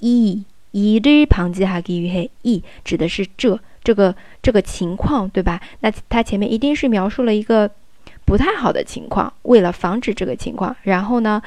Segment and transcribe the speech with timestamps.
[0.00, 5.60] 이이를방지하기위해이指的是这这个这个情况，对吧？
[5.80, 7.70] 那它前面一定是描述了一个。
[8.29, 11.41] 不太好的情况，为了防止这个情况，然后呢，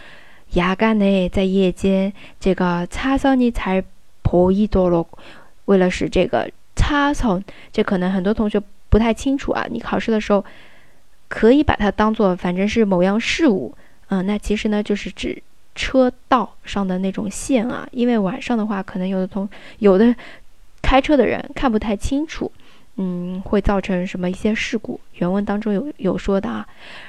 [0.55, 3.81] 牙干呢在夜间这个擦扫你才
[4.23, 5.07] 破一多了，
[5.67, 7.41] 为了使这个擦扫，
[7.71, 9.65] 这可能很多同学不太清楚啊。
[9.71, 10.45] 你考试的时候
[11.29, 13.73] 可以把它当做反正是某样事物，
[14.09, 15.41] 嗯，那其实呢就是指
[15.77, 20.13] 车道上的那种线啊，因为晚上的话，可能有的同有的
[20.83, 22.51] 开车的人看不太清楚。
[22.98, 25.00] 嗯，会造成什么一些事故？
[25.16, 26.68] 原文当中有有说的啊。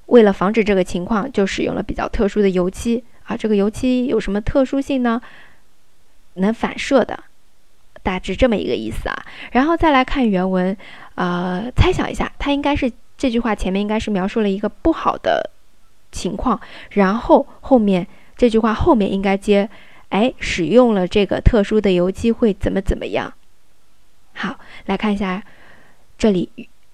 [0.07, 3.37] 为了防止这个情况，就使用了比较特殊的油漆啊。
[3.37, 5.21] 这个油漆有什么特殊性呢？
[6.35, 7.23] 能反射的，
[8.03, 9.25] 大致这么一个意思啊。
[9.51, 10.75] 然后再来看原文，
[11.15, 15.49] 呃，猜想一下，它应该是这句话前面应该是描述了一个不好的
[16.11, 16.61] 情况，
[16.91, 19.69] 然后后面这句话后面应该接，
[20.09, 23.33] 哎，使用了这个特殊的油漆会怎么怎么样？
[24.33, 25.43] 好，来看一下
[26.17, 26.49] 这里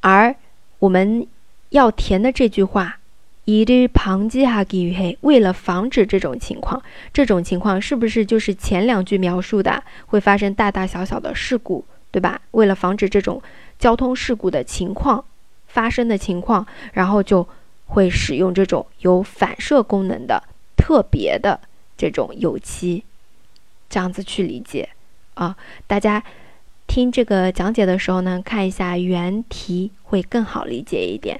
[0.00, 0.34] 而
[0.78, 1.26] 我们
[1.70, 2.98] 要填的这句话，
[3.44, 6.82] 이를방지하기위 해， 为了防止这种情况，
[7.12, 12.40] 这种情况是不是就是前两句描述的会发生大大小小的事故，对吧？
[12.52, 13.42] 为了防止这种
[13.78, 15.24] 交通事故的情况
[15.66, 17.46] 发生的情况，然后就。
[17.87, 20.43] 会使用这种有反射功能的
[20.75, 21.59] 特别的
[21.95, 23.03] 这种油漆，
[23.89, 24.89] 这样子去理解
[25.35, 25.55] 啊。
[25.85, 26.23] 大家
[26.87, 31.39] 听这个讲解的时候呢，看一下原题会更好理解一点。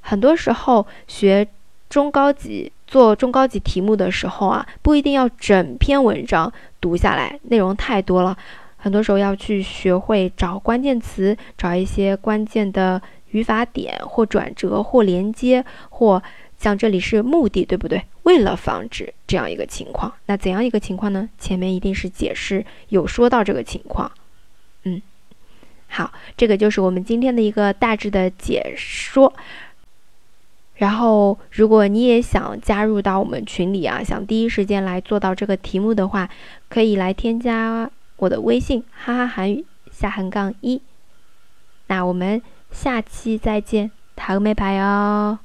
[0.00, 1.46] 很多时候学
[1.88, 8.36] 中高级做中高级题目的时候啊，不一定要整篇文章读下来，内容太多了，
[8.76, 13.00] 很多时候要去学会找关键词，找一些关键的
[13.34, 16.22] 语法点或转折或连接或。
[16.56, 18.02] 像这里是目的，对不对？
[18.22, 21.28] 为了防止这样一个情况，那怎样一个情况呢？
[21.38, 24.10] 前面一定是解释有说到这个情况，
[24.84, 25.02] 嗯，
[25.88, 29.34] 好，这个就是我们今天的一个大致的解说。
[30.76, 36.30] 然后，如果你也想加入到我们群里啊，想第一时间来做到这个题目的话，
[36.70, 40.80] 可以来添加我的微信哈哈韩语下横杠一。
[41.88, 42.40] 那我们
[42.74, 45.38] 下期再见，塔个没牌哟。